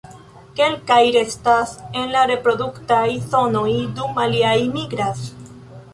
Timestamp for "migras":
4.79-5.23